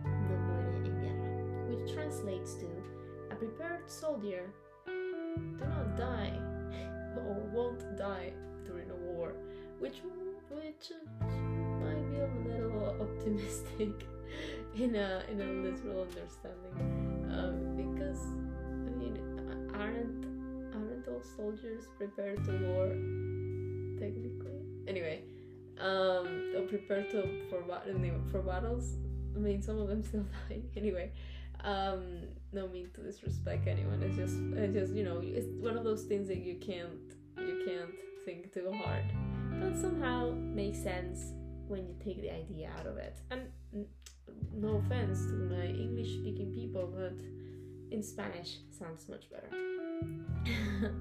no 0.05 0.37
muere 0.47 0.76
en 0.76 1.00
guerra, 1.00 1.69
which 1.69 1.93
translates 1.93 2.55
to 2.55 2.75
prepared 3.38 3.90
soldier 3.90 4.50
do 4.87 5.37
not 5.61 5.97
die 5.97 6.33
or 7.16 7.35
won't 7.52 7.97
die 7.97 8.33
during 8.64 8.90
a 8.90 8.95
war, 8.95 9.35
which 9.78 10.00
which 10.50 10.93
might 11.81 12.11
be 12.11 12.16
a 12.16 12.31
little 12.49 12.97
optimistic 13.05 14.07
in 14.75 14.95
a 14.97 15.23
in 15.31 15.40
a 15.40 15.45
literal 15.45 16.02
understanding, 16.02 16.76
um, 17.31 17.76
because 17.76 18.23
I 18.25 18.90
mean 18.97 19.16
aren't 19.75 20.25
aren't 20.75 21.09
all 21.09 21.23
soldiers 21.37 21.85
prepared 21.99 22.43
to 22.45 22.52
war 22.64 22.88
technically? 24.00 24.61
Anyway, 24.88 25.25
um, 25.78 26.55
or 26.57 26.62
prepared 26.62 27.11
to 27.11 27.23
for 27.50 27.62
for 28.31 28.40
battles. 28.40 28.97
I 29.35 29.38
mean, 29.38 29.61
some 29.61 29.78
of 29.78 29.88
them 29.88 30.02
still 30.02 30.25
die 30.49 30.62
anyway. 30.76 31.12
Um, 31.65 32.23
no 32.53 32.69
mean 32.69 32.91
to 32.95 33.03
disrespect 33.03 33.67
anyone. 33.67 34.03
It's 34.03 34.17
just, 34.17 34.37
it's 34.55 34.75
just 34.75 34.93
you 34.95 35.05
know, 35.05 35.21
it's 35.23 35.49
one 35.61 35.77
of 35.77 35.85
those 35.85 36.05
things 36.05 36.29
that 36.29 36.39
you 36.39 36.57
can't, 36.57 37.13
you 37.39 37.63
can't 37.67 37.91
think 38.25 38.53
too 38.53 38.73
hard, 38.83 39.05
but 39.61 39.77
somehow 39.81 40.33
makes 40.33 40.79
sense 40.83 41.33
when 41.67 41.87
you 41.87 41.95
take 42.05 42.21
the 42.21 42.31
idea 42.31 42.71
out 42.79 42.87
of 42.87 42.97
it. 42.99 43.19
And 43.31 43.49
no 44.55 44.77
offense 44.77 45.27
to 45.27 45.33
my 45.33 45.67
English-speaking 45.67 46.53
people, 46.55 46.93
but 46.95 47.19
in 47.91 48.03
Spanish 48.03 48.59
sounds 48.77 49.09
much 49.09 49.25
better. 49.31 49.51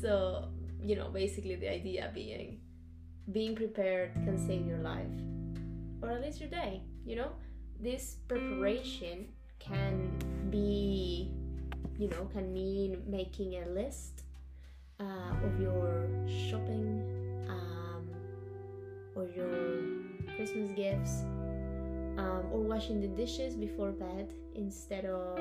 so, 0.00 0.48
you 0.82 0.96
know, 0.96 1.08
basically 1.08 1.56
the 1.56 1.68
idea 1.68 2.10
being 2.14 2.60
being 3.32 3.56
prepared 3.56 4.14
can 4.14 4.38
save 4.38 4.66
your 4.66 4.78
life 4.78 5.10
or 6.00 6.10
at 6.10 6.22
least 6.22 6.40
your 6.40 6.48
day, 6.48 6.82
you 7.04 7.16
know? 7.16 7.32
This 7.80 8.16
preparation 8.28 9.28
can 9.58 10.10
be, 10.50 11.30
you 11.98 12.08
know, 12.08 12.28
can 12.32 12.52
mean 12.52 13.02
making 13.06 13.54
a 13.62 13.68
list 13.68 14.22
uh, 15.00 15.44
of 15.44 15.60
your 15.60 16.08
shopping 16.26 17.02
um, 17.48 18.08
or 19.14 19.28
your 19.34 20.34
Christmas 20.36 20.70
gifts 20.76 21.22
um, 22.18 22.44
or 22.52 22.60
washing 22.60 23.00
the 23.00 23.08
dishes 23.08 23.54
before 23.54 23.90
bed 23.90 24.32
instead 24.54 25.04
of 25.04 25.38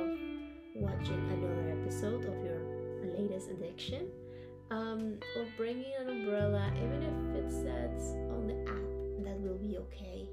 watching 0.76 1.20
another 1.32 1.80
episode 1.82 2.26
of 2.26 2.36
your 2.44 2.62
latest 3.18 3.50
addiction 3.50 4.08
um, 4.72 5.18
or 5.38 5.46
bringing 5.56 5.92
an 6.00 6.10
umbrella 6.10 6.72
even 6.78 7.02
if 7.04 7.46
it 7.46 7.52
says 7.52 8.16
on 8.32 8.48
the 8.48 8.60
app 8.70 9.24
that 9.24 9.40
will 9.40 9.58
be 9.58 9.78
okay 9.78 10.25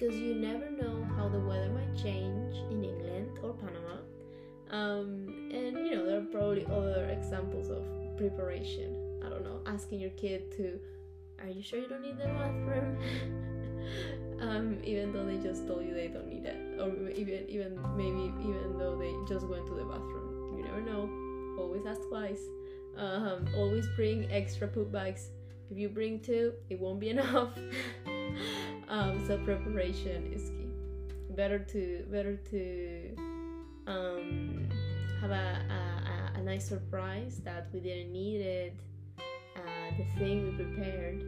because 0.00 0.16
you 0.16 0.34
never 0.34 0.70
know 0.70 1.06
how 1.16 1.28
the 1.28 1.38
weather 1.38 1.68
might 1.70 1.94
change 1.94 2.56
in 2.70 2.82
England 2.82 3.38
or 3.42 3.52
Panama 3.52 3.98
um, 4.70 5.50
and 5.52 5.76
you 5.86 5.94
know 5.94 6.06
there 6.06 6.20
are 6.20 6.32
probably 6.32 6.64
other 6.66 7.06
examples 7.10 7.68
of 7.68 7.84
preparation 8.16 9.20
I 9.24 9.28
don't 9.28 9.44
know 9.44 9.60
asking 9.66 10.00
your 10.00 10.10
kid 10.10 10.50
to 10.56 10.80
are 11.40 11.48
you 11.48 11.62
sure 11.62 11.78
you 11.78 11.88
don't 11.88 12.02
need 12.02 12.18
the 12.18 12.24
bathroom 12.24 12.98
um, 14.40 14.78
even 14.84 15.12
though 15.12 15.24
they 15.24 15.36
just 15.36 15.66
told 15.66 15.84
you 15.84 15.94
they 15.94 16.08
don't 16.08 16.28
need 16.28 16.44
it, 16.44 16.56
or 16.80 17.10
even 17.10 17.48
even 17.48 17.78
maybe 17.96 18.32
even 18.40 18.78
though 18.78 18.96
they 18.96 19.14
just 19.32 19.46
went 19.46 19.66
to 19.66 19.74
the 19.74 19.84
bathroom. 19.84 20.56
You 20.56 20.64
never 20.64 20.80
know. 20.80 21.08
Always 21.58 21.86
ask 21.86 22.00
twice. 22.08 22.42
Um, 22.96 23.46
always 23.56 23.86
bring 23.96 24.30
extra 24.30 24.66
poop 24.66 24.90
bags. 24.90 25.30
If 25.70 25.78
you 25.78 25.88
bring 25.88 26.20
two, 26.20 26.54
it 26.68 26.80
won't 26.80 27.00
be 27.00 27.08
enough. 27.16 27.50
So 29.30 29.38
preparation 29.44 30.32
is 30.34 30.50
key. 30.50 30.66
Better 31.36 31.60
to 31.60 32.04
better 32.10 32.34
to 32.50 33.14
um, 33.86 34.68
have 35.20 35.30
a, 35.30 35.48
a, 35.70 36.40
a 36.40 36.42
nice 36.42 36.66
surprise 36.66 37.40
that 37.44 37.68
we 37.72 37.78
didn't 37.78 38.12
need 38.12 38.40
it, 38.40 38.74
uh, 39.20 39.90
the 39.96 40.04
thing 40.18 40.46
we 40.46 40.64
prepared, 40.64 41.20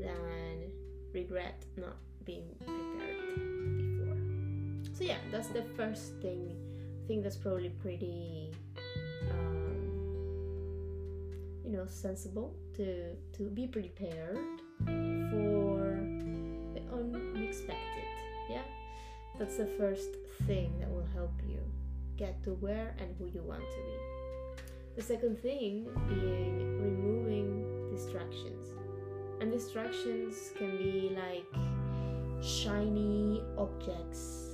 than 0.00 0.72
regret 1.12 1.62
not 1.76 1.98
being 2.24 2.48
prepared 2.64 3.36
before. 3.76 4.16
So 4.96 5.04
yeah, 5.04 5.18
that's 5.30 5.48
the 5.48 5.64
first 5.76 6.14
thing. 6.22 6.56
I 7.04 7.06
think 7.06 7.22
that's 7.22 7.36
probably 7.36 7.68
pretty, 7.68 8.50
um, 9.30 9.76
you 11.66 11.70
know, 11.70 11.84
sensible 11.84 12.56
to 12.78 13.14
to 13.36 13.42
be 13.50 13.66
prepared 13.66 14.38
for 14.86 15.59
unexpected. 17.60 18.04
Yeah, 18.48 18.62
that's 19.38 19.56
the 19.56 19.66
first 19.66 20.10
thing 20.46 20.72
that 20.80 20.90
will 20.90 21.06
help 21.14 21.32
you 21.46 21.60
get 22.16 22.42
to 22.44 22.50
where 22.54 22.94
and 22.98 23.14
who 23.18 23.26
you 23.26 23.42
want 23.42 23.60
to 23.60 23.76
be. 23.76 24.62
The 24.96 25.02
second 25.02 25.38
thing 25.38 25.88
being 26.08 26.58
removing 26.82 27.90
distractions. 27.90 28.74
And 29.40 29.50
distractions 29.50 30.52
can 30.58 30.76
be 30.76 31.16
like 31.16 31.46
shiny 32.42 33.42
objects 33.56 34.50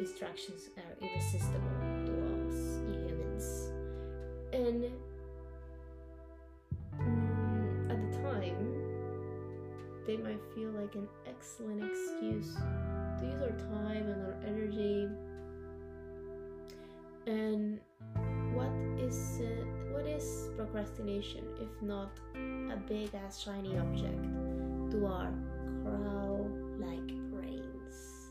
distractions 0.00 0.68
are 0.76 1.06
irresistible 1.06 1.60
to 2.04 2.12
us 2.48 2.80
humans. 2.88 3.70
And 4.52 4.84
they 10.10 10.16
might 10.16 10.40
feel 10.56 10.70
like 10.70 10.92
an 10.96 11.06
excellent 11.24 11.84
excuse 11.84 12.56
to 12.56 13.24
use 13.24 13.40
our 13.42 13.56
time 13.70 14.08
and 14.08 14.26
our 14.26 14.36
energy. 14.44 15.08
And 17.28 17.78
what 18.52 18.72
is 18.98 19.40
uh, 19.40 19.64
what 19.92 20.06
is 20.06 20.48
procrastination 20.56 21.44
if 21.60 21.70
not 21.80 22.10
a 22.34 22.76
big 22.88 23.14
ass 23.14 23.40
shiny 23.40 23.78
object 23.78 24.24
to 24.90 25.06
our 25.06 25.32
crow 25.84 26.50
like 26.80 27.10
brains? 27.30 28.30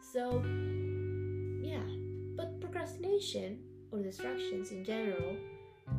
So 0.00 0.44
yeah, 1.60 1.88
but 2.36 2.60
procrastination 2.60 3.58
or 3.90 3.98
distractions 3.98 4.70
in 4.70 4.84
general 4.84 5.34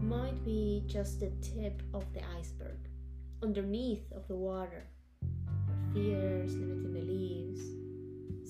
might 0.02 0.42
be 0.46 0.84
just 0.88 1.20
the 1.20 1.32
tip 1.42 1.84
of 1.94 2.06
the 2.14 2.22
iceberg 2.40 2.78
underneath 3.44 4.10
of 4.14 4.26
the 4.30 4.36
water 4.36 4.86
fears 5.94 6.54
limiting 6.56 6.94
beliefs 6.94 7.62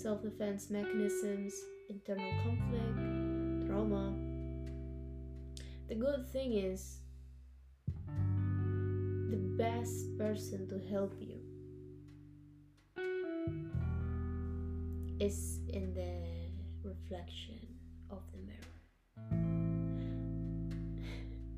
self-defense 0.02 0.70
mechanisms 0.70 1.54
internal 1.90 2.32
conflict 2.44 3.68
trauma. 3.68 4.14
The 5.88 5.96
good 5.96 6.28
thing 6.32 6.54
is 6.54 7.00
the 9.30 9.38
best 9.58 10.18
person 10.18 10.68
to 10.70 10.80
help 10.90 11.14
you 11.20 11.40
is 15.20 15.60
in 15.70 15.94
the 15.94 16.90
reflection 16.90 17.60
of 18.10 18.24
the 18.32 18.40
mirror. 18.40 18.82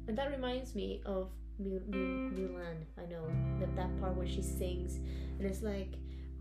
And 0.08 0.17
that 0.17 0.32
reminds 0.32 0.76
me 0.76 1.02
of 1.06 1.32
Mulan. 1.62 2.86
I 2.98 3.06
know 3.06 3.28
that 3.60 3.76
that 3.76 4.00
part 4.00 4.16
where 4.16 4.28
she 4.28 4.42
sings, 4.42 5.00
and 5.38 5.46
it's 5.46 5.62
like, 5.62 5.94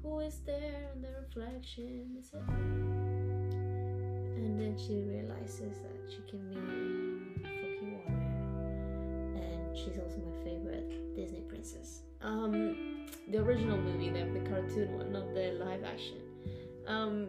"Who 0.03 0.20
is 0.20 0.40
there 0.46 0.90
in 0.94 1.03
the 1.03 1.12
reflection?" 1.20 2.16
Is 2.18 2.33
it? 2.33 2.42
And 4.42 4.61
then 4.61 4.77
she 4.77 5.03
realizes 5.03 5.79
that 5.79 5.98
she 6.11 6.22
can 6.31 6.48
be 6.48 6.57
fucking 7.42 7.92
water, 7.94 8.20
and 9.37 9.77
she's 9.77 9.98
also 9.98 10.18
my 10.18 10.44
favorite 10.44 11.14
Disney 11.14 11.40
princess. 11.40 12.03
Um, 12.20 13.07
the 13.29 13.38
original 13.38 13.79
movie, 13.79 14.11
the, 14.11 14.25
the 14.38 14.48
cartoon 14.48 14.96
one, 14.96 15.12
not 15.12 15.35
the 15.35 15.53
live 15.59 15.85
action. 15.85 16.18
Um, 16.87 17.29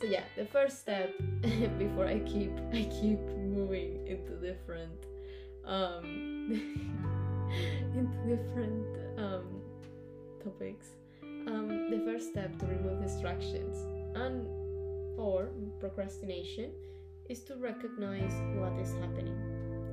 so 0.00 0.06
yeah, 0.06 0.24
the 0.36 0.44
first 0.46 0.80
step 0.80 1.12
before 1.78 2.06
I 2.06 2.18
keep 2.20 2.52
I 2.72 2.84
keep 2.84 3.20
moving 3.36 4.06
into 4.06 4.32
different 4.40 5.06
um 5.64 7.20
into 7.94 8.16
different 8.26 8.86
um, 9.18 9.44
topics. 10.42 10.88
Um, 11.22 11.90
the 11.90 12.00
first 12.04 12.30
step 12.30 12.58
to 12.58 12.66
remove 12.66 13.02
distractions 13.02 13.76
and 14.14 14.46
or 15.18 15.50
procrastination 15.80 16.70
is 17.28 17.40
to 17.44 17.56
recognize 17.56 18.32
what 18.56 18.72
is 18.80 18.92
happening. 18.94 19.36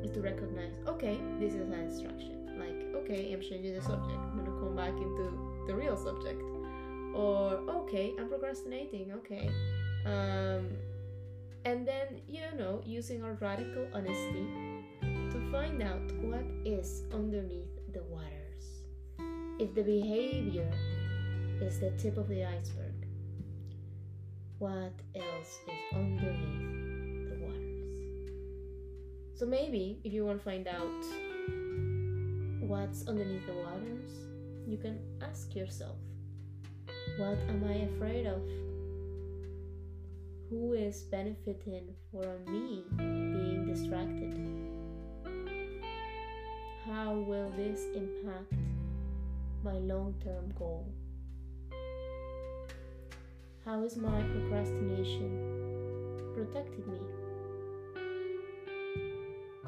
Is 0.04 0.12
to 0.12 0.22
recognize, 0.22 0.72
okay, 0.88 1.20
this 1.40 1.54
is 1.54 1.62
a 1.62 1.76
distraction. 1.76 2.42
Like, 2.58 3.04
okay, 3.04 3.32
I'm 3.34 3.42
changing 3.42 3.76
the 3.76 3.82
subject. 3.82 4.18
I'm 4.18 4.38
gonna 4.38 4.60
come 4.60 4.76
back 4.76 4.94
into 4.94 5.66
the 5.68 5.76
real 5.76 5.96
subject. 5.96 6.42
Or 7.14 7.60
okay, 7.82 8.14
I'm 8.20 8.28
procrastinating. 8.28 9.12
Okay, 9.14 9.50
um, 10.06 10.70
and 11.66 11.88
then 11.88 12.22
you 12.28 12.42
know, 12.58 12.82
using 12.86 13.24
our 13.24 13.38
radical 13.40 13.88
honesty 13.94 14.48
find 15.52 15.84
out 15.84 16.02
what 16.22 16.46
is 16.64 17.04
underneath 17.14 17.76
the 17.94 18.02
waters. 18.04 18.86
If 19.60 19.76
the 19.76 19.84
behavior 19.84 20.72
is 21.62 21.78
the 21.82 21.92
tip 21.92 22.18
of 22.18 22.30
the 22.30 22.46
iceberg, 22.46 23.06
what 24.60 24.94
else 25.14 25.60
is 25.68 25.94
underneath 25.94 27.30
the 27.30 27.46
waters? 27.46 28.30
So 29.36 29.46
maybe 29.46 30.00
if 30.06 30.14
you 30.14 30.26
want 30.26 30.38
to 30.40 30.44
find 30.46 30.70
out 30.70 31.04
what's 32.62 33.06
underneath 33.10 33.46
the 33.46 33.54
waters, 33.54 34.12
you 34.66 34.78
can 34.78 35.00
ask 35.22 35.54
yourself, 35.54 35.98
what 37.18 37.38
am 37.50 37.66
I 37.68 37.90
afraid 37.94 38.26
of? 38.26 38.42
Who 40.50 40.74
is 40.74 41.04
benefiting 41.04 41.94
from 42.10 42.46
me 42.46 42.86
being 42.98 43.66
distracted? 43.66 43.81
This 47.56 47.86
impact 47.96 48.54
my 49.64 49.74
long 49.74 50.16
term 50.24 50.52
goal? 50.58 50.92
How 53.66 53.84
is 53.84 53.98
my 53.98 54.22
procrastination 54.22 56.34
protecting 56.34 56.92
me? 56.92 57.00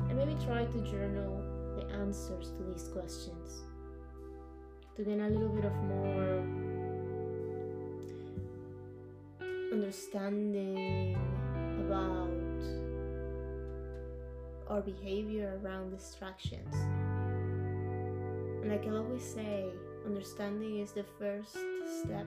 And 0.09 0.17
maybe 0.17 0.35
try 0.45 0.65
to 0.65 0.91
journal 0.91 1.43
the 1.77 1.85
answers 1.95 2.51
to 2.51 2.63
these 2.63 2.87
questions 2.87 3.63
to 4.95 5.03
gain 5.03 5.21
a 5.21 5.29
little 5.29 5.49
bit 5.49 5.65
of 5.65 5.73
more 5.83 6.43
understanding 9.71 11.15
about 11.85 12.29
our 14.67 14.81
behavior 14.81 15.59
around 15.63 15.91
distractions. 15.91 16.73
And 18.63 18.71
like 18.71 18.87
I 18.87 18.91
always 18.95 19.21
say, 19.21 19.65
understanding 20.05 20.79
is 20.79 20.93
the 20.93 21.03
first 21.19 21.51
step 21.51 22.25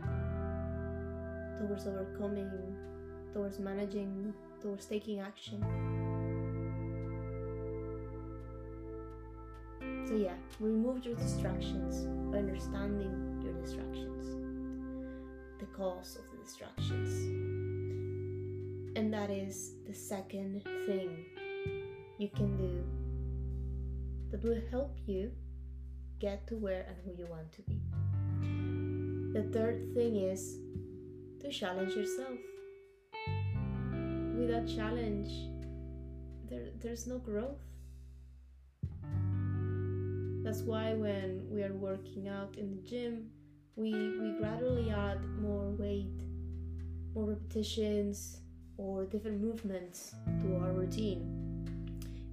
towards 1.58 1.86
overcoming, 1.86 2.76
towards 3.32 3.58
managing, 3.58 4.34
towards 4.60 4.84
taking 4.84 5.20
action. 5.20 5.64
So, 10.06 10.14
yeah, 10.14 10.34
remove 10.60 11.06
your 11.06 11.14
distractions 11.14 12.04
by 12.30 12.40
understanding 12.40 13.40
your 13.42 13.54
distractions, 13.54 14.36
the 15.58 15.64
cause 15.74 16.18
of 16.18 16.30
the 16.30 16.44
distractions. 16.44 17.08
And 18.94 19.10
that 19.10 19.30
is 19.30 19.76
the 19.88 19.94
second 19.94 20.64
thing 20.84 21.24
you 22.18 22.28
can 22.28 22.58
do 22.58 22.84
that 24.30 24.44
will 24.44 24.60
help 24.70 24.98
you 25.06 25.30
get 26.18 26.46
to 26.48 26.56
where 26.56 26.86
and 26.88 26.96
who 27.04 27.12
you 27.16 27.26
want 27.30 27.52
to 27.52 27.62
be. 27.62 27.80
The 29.32 29.44
third 29.52 29.92
thing 29.94 30.16
is 30.16 30.58
to 31.40 31.50
challenge 31.50 31.94
yourself. 31.94 32.38
Without 34.38 34.66
challenge, 34.66 35.30
there, 36.48 36.68
there's 36.80 37.06
no 37.06 37.18
growth. 37.18 37.60
That's 40.42 40.62
why 40.62 40.94
when 40.94 41.46
we 41.50 41.62
are 41.64 41.74
working 41.74 42.28
out 42.28 42.56
in 42.56 42.70
the 42.70 42.82
gym, 42.88 43.30
we, 43.74 43.92
we 43.92 44.38
gradually 44.38 44.90
add 44.90 45.22
more 45.40 45.70
weight, 45.70 46.22
more 47.14 47.30
repetitions, 47.30 48.40
or 48.78 49.04
different 49.04 49.40
movements 49.40 50.14
to 50.40 50.56
our 50.56 50.72
routine. 50.72 51.44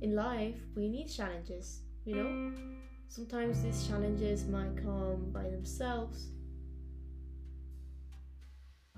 In 0.02 0.16
life, 0.16 0.58
we 0.76 0.90
need 0.90 1.08
challenges, 1.08 1.82
you 2.06 2.16
know? 2.16 2.83
Sometimes 3.14 3.62
these 3.62 3.88
challenges 3.88 4.48
might 4.48 4.76
come 4.76 5.30
by 5.32 5.44
themselves. 5.44 6.30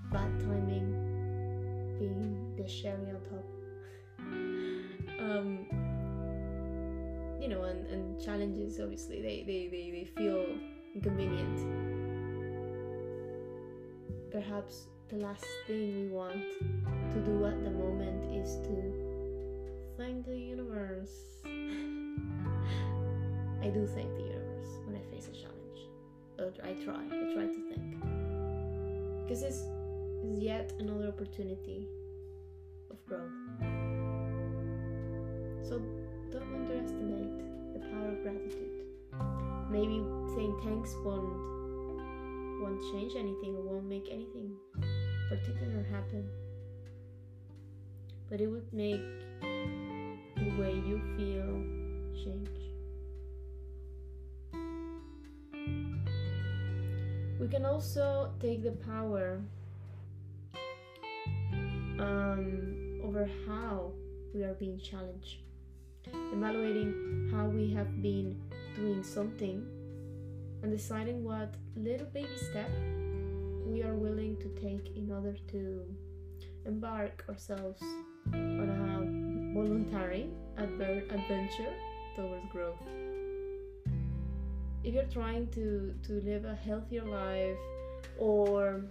Bad 0.10 0.40
timing 0.40 0.88
being 2.00 2.56
the 2.56 2.64
cherry 2.64 3.12
on 3.12 3.20
top. 3.28 3.46
um, 5.20 5.66
you 7.42 7.50
know, 7.50 7.64
and, 7.64 7.86
and 7.88 8.24
challenges 8.24 8.80
obviously 8.80 9.22
they, 9.22 9.44
they, 9.46 9.68
they, 9.68 9.92
they 9.92 10.06
feel 10.16 10.46
inconvenient. 10.94 11.60
Perhaps 14.32 14.86
the 15.10 15.18
last 15.18 15.46
thing 15.68 16.04
we 16.04 16.08
want 16.08 16.42
to 17.12 17.20
do 17.20 17.46
at 17.46 17.62
the 17.66 17.70
moment 17.70 18.34
is 18.34 18.56
to 18.66 19.94
thank 19.98 20.26
the 20.26 20.38
universe. 20.38 21.35
I 23.66 23.70
do 23.70 23.88
thank 23.88 24.16
the 24.16 24.22
universe 24.22 24.78
when 24.86 24.96
I 24.96 25.02
face 25.12 25.28
a 25.28 25.32
challenge. 25.32 25.90
Or 26.38 26.54
I 26.64 26.74
try, 26.84 27.02
I 27.04 27.34
try 27.34 27.46
to 27.48 27.62
think. 27.68 28.00
Because 29.24 29.42
this 29.42 29.56
is 29.56 29.68
yet 30.38 30.74
another 30.78 31.08
opportunity 31.08 31.88
of 32.92 33.04
growth. 33.08 33.32
So 35.64 35.82
don't 36.32 36.54
underestimate 36.54 37.74
the 37.74 37.80
power 37.90 38.10
of 38.10 38.22
gratitude. 38.22 38.86
Maybe 39.72 40.06
saying 40.36 40.60
thanks 40.64 40.94
won't 41.04 41.56
won't 42.62 42.82
change 42.94 43.14
anything 43.18 43.56
or 43.56 43.64
won't 43.64 43.90
make 43.90 44.08
anything 44.12 44.56
particular 45.28 45.84
happen. 45.90 46.30
But 48.30 48.42
it 48.42 48.48
would 48.48 48.72
make 48.72 49.02
the 50.36 50.52
way 50.60 50.74
you 50.86 51.02
feel 51.18 52.24
change. 52.24 52.65
We 57.46 57.52
can 57.52 57.64
also 57.64 58.32
take 58.40 58.64
the 58.64 58.72
power 58.72 59.40
um, 62.00 63.02
over 63.04 63.30
how 63.46 63.92
we 64.34 64.42
are 64.42 64.56
being 64.56 64.80
challenged, 64.80 65.42
evaluating 66.34 67.30
how 67.32 67.46
we 67.46 67.72
have 67.76 68.02
been 68.02 68.42
doing 68.76 69.04
something, 69.04 69.64
and 70.64 70.72
deciding 70.72 71.24
what 71.24 71.54
little 71.76 72.08
baby 72.08 72.36
step 72.50 72.72
we 73.68 73.84
are 73.84 73.94
willing 73.94 74.38
to 74.38 74.50
take 74.60 74.98
in 74.98 75.12
order 75.12 75.36
to 75.52 75.84
embark 76.66 77.26
ourselves 77.30 77.80
on 78.34 78.70
a 79.54 79.54
voluntary 79.54 80.32
adver- 80.58 81.06
adventure 81.12 81.74
towards 82.16 82.52
growth. 82.52 82.82
If 84.86 84.94
you're 84.94 85.04
trying 85.06 85.48
to, 85.48 85.96
to 86.04 86.14
live 86.22 86.46
a 86.46 86.54
healthier 86.54 87.02
life 87.02 87.58
or 88.20 88.86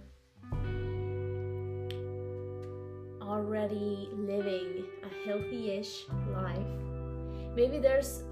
already 3.21 4.09
living 4.11 4.83
a 5.03 5.25
healthy 5.25 5.71
ish 5.71 6.03
life, 6.33 6.67
maybe 7.55 7.79
there's 7.79 8.23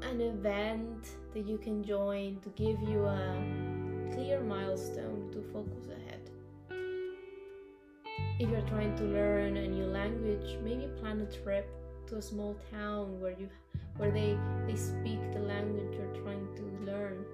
an 0.00 0.22
event 0.22 1.10
that 1.34 1.46
you 1.46 1.58
can 1.58 1.84
join 1.84 2.40
to 2.40 2.48
give 2.56 2.80
you 2.88 3.04
a 3.04 3.36
clear 4.14 4.40
milestone 4.40 5.30
to 5.32 5.42
focus 5.52 5.84
ahead. 5.90 6.30
If 8.40 8.48
you're 8.48 8.68
trying 8.68 8.96
to 8.96 9.04
learn 9.04 9.58
a 9.58 9.68
new 9.68 9.84
language, 9.84 10.56
maybe 10.64 10.86
plan 10.98 11.20
a 11.20 11.26
trip 11.26 11.68
to 12.06 12.16
a 12.16 12.22
small 12.22 12.56
town 12.70 13.20
where 13.20 13.32
you 13.32 13.50
where 13.96 14.10
they, 14.10 14.38
they 14.66 14.76
speak 14.76 15.20
the 15.32 15.40
language 15.40 15.94
you're 15.94 16.22
trying 16.22 16.46
to 16.56 16.62
learn. 16.90 17.24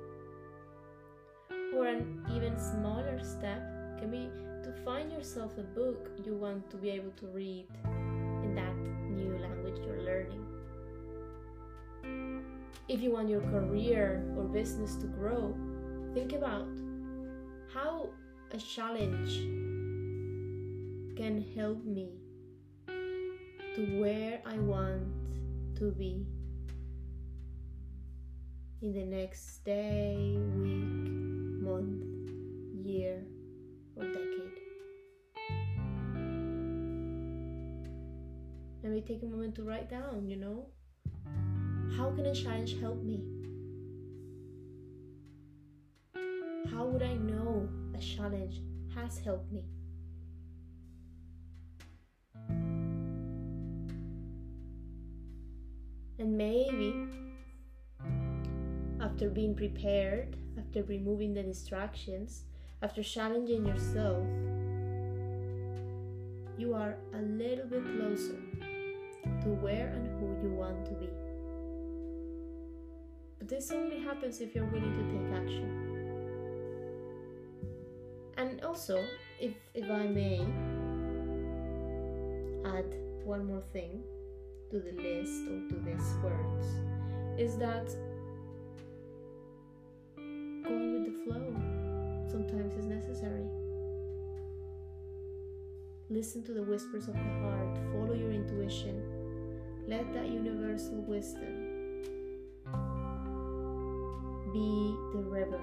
Or 1.74 1.86
an 1.86 2.24
even 2.34 2.58
smaller 2.58 3.20
step 3.22 3.62
can 3.98 4.10
be 4.10 4.30
to 4.64 4.72
find 4.84 5.12
yourself 5.12 5.56
a 5.58 5.62
book 5.62 6.10
you 6.24 6.34
want 6.34 6.68
to 6.70 6.76
be 6.76 6.90
able 6.90 7.12
to 7.12 7.26
read 7.28 7.66
in 8.42 8.54
that 8.54 8.76
new 9.10 9.38
language 9.38 9.78
you're 9.86 10.02
learning. 10.02 10.44
If 12.88 13.02
you 13.02 13.12
want 13.12 13.28
your 13.28 13.42
career 13.42 14.24
or 14.36 14.44
business 14.44 14.96
to 14.96 15.06
grow, 15.06 15.54
think 16.14 16.32
about 16.32 16.68
how 17.72 18.08
a 18.52 18.56
challenge 18.56 19.36
can 21.16 21.44
help 21.54 21.84
me 21.84 22.08
to 22.86 24.00
where 24.00 24.40
I 24.46 24.56
want 24.58 25.04
to 25.76 25.90
be 25.90 26.26
in 28.80 28.92
the 28.92 29.04
next 29.04 29.64
day, 29.64 30.36
week, 30.54 30.86
month, 31.60 32.04
year, 32.86 33.24
or 33.96 34.04
decade. 34.04 34.52
And 38.84 38.94
we 38.94 39.00
take 39.00 39.24
a 39.24 39.26
moment 39.26 39.56
to 39.56 39.64
write 39.64 39.90
down, 39.90 40.28
you 40.28 40.36
know, 40.36 40.68
how 41.96 42.12
can 42.12 42.26
a 42.26 42.34
challenge 42.34 42.78
help 42.78 43.02
me? 43.02 43.24
How 46.70 46.84
would 46.84 47.02
I 47.02 47.14
know 47.14 47.68
a 47.96 47.98
challenge 47.98 48.60
has 48.94 49.18
helped 49.18 49.50
me? 49.50 49.64
And 56.20 56.36
maybe 56.36 57.07
after 59.18 59.30
being 59.30 59.52
prepared, 59.52 60.36
after 60.56 60.84
removing 60.84 61.34
the 61.34 61.42
distractions, 61.42 62.44
after 62.82 63.02
challenging 63.02 63.66
yourself, 63.66 64.24
you 66.56 66.72
are 66.72 66.94
a 67.14 67.22
little 67.22 67.66
bit 67.66 67.82
closer 67.96 68.38
to 69.42 69.48
where 69.60 69.88
and 69.88 70.06
who 70.20 70.46
you 70.46 70.54
want 70.54 70.86
to 70.86 70.92
be. 70.92 71.08
But 73.40 73.48
this 73.48 73.72
only 73.72 73.98
happens 73.98 74.40
if 74.40 74.54
you're 74.54 74.66
willing 74.66 74.94
to 74.94 75.02
take 75.10 75.42
action. 75.42 75.68
And 78.36 78.64
also, 78.64 79.04
if, 79.40 79.54
if 79.74 79.90
I 79.90 80.06
may 80.06 80.42
add 82.64 82.94
one 83.24 83.46
more 83.46 83.62
thing 83.72 84.00
to 84.70 84.78
the 84.78 84.92
list 84.92 85.42
or 85.48 85.68
to 85.70 85.74
these 85.84 86.14
words, 86.22 86.66
is 87.36 87.56
that 87.56 87.88
flow 91.28 91.54
sometimes 92.30 92.74
is 92.74 92.86
necessary. 92.86 93.44
Listen 96.10 96.42
to 96.44 96.52
the 96.52 96.62
whispers 96.62 97.06
of 97.08 97.14
the 97.14 97.20
heart, 97.42 97.78
follow 97.92 98.14
your 98.14 98.32
intuition, 98.32 99.02
let 99.86 100.10
that 100.14 100.28
universal 100.28 101.02
wisdom 101.02 102.02
be 104.52 104.96
the 105.12 105.22
river, 105.22 105.60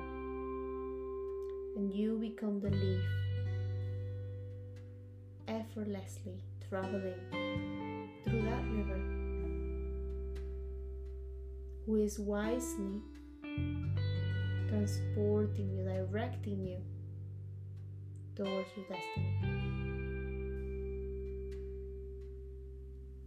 and 1.75 1.91
you 1.91 2.17
become 2.17 2.59
the 2.59 2.69
leaf. 2.69 3.03
effortlessly 5.47 6.33
traveling 6.69 7.13
through 8.23 8.41
that 8.41 8.63
river, 8.71 8.99
who 11.85 11.95
is 11.95 12.19
wisely 12.19 13.01
transporting 14.69 15.71
you, 15.77 15.83
directing 15.83 16.65
you 16.65 16.77
towards 18.35 18.69
your 18.75 18.85
destiny. 18.87 19.55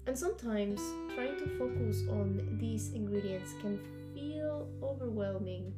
And 0.06 0.16
sometimes 0.16 0.80
trying 1.14 1.36
to 1.38 1.46
focus 1.58 2.02
on 2.08 2.56
these 2.58 2.92
ingredients 2.92 3.52
can 3.60 3.78
feel 4.14 4.68
overwhelming 4.82 5.74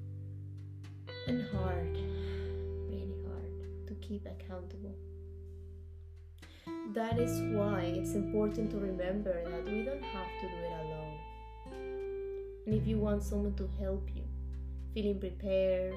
and 1.26 1.42
hard, 1.48 1.98
really 2.88 3.14
hard 3.26 3.86
to 3.88 3.94
keep 3.94 4.26
accountable. 4.26 4.94
That 6.94 7.18
is 7.18 7.40
why 7.54 7.92
it's 7.96 8.14
important 8.14 8.70
to 8.70 8.76
remember 8.76 9.44
that 9.50 9.64
we 9.64 9.82
don't 9.82 10.02
have 10.02 10.28
to 10.40 10.48
do 10.48 10.56
it 10.56 10.72
alone. 10.84 11.18
And 12.66 12.74
if 12.74 12.86
you 12.86 12.98
want 12.98 13.22
someone 13.22 13.54
to 13.54 13.68
help 13.80 14.08
you, 14.14 14.22
feeling 14.94 15.20
prepared, 15.20 15.94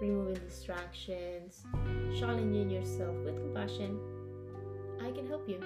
removing 0.00 0.34
distractions, 0.34 1.64
challenging 2.18 2.70
yourself 2.70 3.14
with 3.24 3.36
compassion, 3.36 3.98
I 5.00 5.10
can 5.10 5.26
help 5.26 5.48
you. 5.48 5.60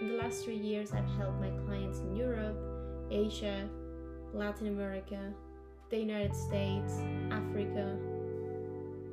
In 0.00 0.08
the 0.08 0.14
last 0.14 0.44
three 0.44 0.58
years, 0.58 0.92
I've 0.92 1.08
helped 1.16 1.40
my 1.40 1.50
clients 1.64 2.00
in 2.00 2.14
Europe, 2.14 2.58
Asia, 3.10 3.68
Latin 4.34 4.66
America, 4.66 5.32
the 5.88 5.98
United 5.98 6.34
States, 6.34 7.00
Africa, 7.30 7.96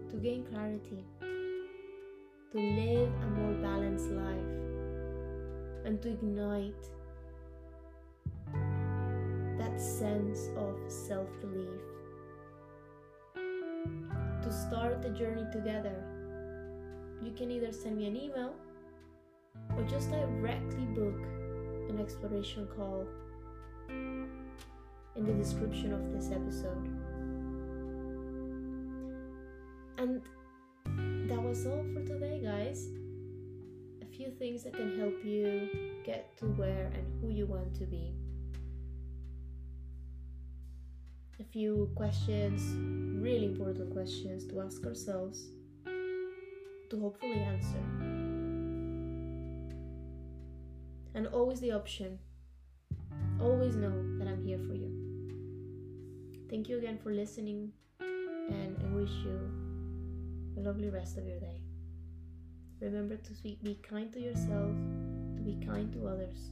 to 0.10 0.18
gain 0.18 0.44
clarity, 0.52 1.06
to 1.22 2.58
live 2.58 3.10
a 3.22 3.30
more 3.30 3.54
balanced 3.62 4.10
life, 4.10 4.52
and 5.86 6.02
to 6.02 6.10
ignite 6.10 6.84
that 9.58 9.80
sense 9.80 10.50
of 10.58 10.76
self 10.88 11.30
belief. 11.40 11.93
To 14.44 14.52
start 14.52 15.02
the 15.02 15.10
journey 15.10 15.46
together, 15.54 16.04
you 17.22 17.32
can 17.32 17.50
either 17.50 17.72
send 17.72 17.98
me 17.98 18.08
an 18.08 18.18
email 18.18 18.54
or 19.78 19.84
just 19.84 20.12
directly 20.12 20.84
book 20.88 21.16
an 21.90 21.98
exploration 21.98 22.68
call 22.76 23.08
in 23.88 25.26
the 25.26 25.32
description 25.32 25.94
of 25.94 26.12
this 26.12 26.30
episode. 26.30 26.90
And 29.98 30.22
that 31.30 31.42
was 31.42 31.66
all 31.66 31.86
for 31.94 32.04
today, 32.04 32.42
guys. 32.44 32.90
A 34.02 34.06
few 34.06 34.30
things 34.32 34.64
that 34.64 34.74
can 34.74 35.00
help 35.00 35.24
you 35.24 36.02
get 36.04 36.36
to 36.40 36.48
where 36.48 36.92
and 36.94 37.06
who 37.22 37.30
you 37.30 37.46
want 37.46 37.74
to 37.76 37.86
be. 37.86 38.14
A 41.44 41.52
few 41.52 41.92
questions, 41.94 42.62
really 43.22 43.46
important 43.46 43.92
questions 43.92 44.46
to 44.48 44.62
ask 44.62 44.86
ourselves 44.86 45.50
to 45.86 47.00
hopefully 47.00 47.34
answer. 47.34 47.84
And 51.14 51.28
always 51.28 51.60
the 51.60 51.74
option. 51.74 52.18
Always 53.42 53.76
know 53.76 53.92
that 54.20 54.28
I'm 54.28 54.42
here 54.46 54.58
for 54.58 54.74
you. 54.74 54.90
Thank 56.50 56.70
you 56.70 56.78
again 56.78 56.98
for 57.04 57.12
listening, 57.12 57.74
and 58.00 58.78
I 58.82 58.96
wish 58.96 59.12
you 59.26 59.38
a 60.58 60.62
lovely 60.62 60.90
rest 60.90 61.18
of 61.18 61.28
your 61.28 61.42
day. 61.42 61.60
Remember 62.80 63.18
to 63.18 63.34
be 63.42 63.80
kind 63.84 64.14
to 64.14 64.20
yourself, 64.20 64.72
to 65.36 65.42
be 65.44 65.60
kind 65.66 65.92
to 65.92 66.08
others, 66.08 66.52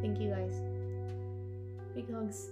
Thank 0.00 0.18
you 0.20 0.30
guys. 0.30 0.60
Big 1.94 2.10
hugs. 2.12 2.50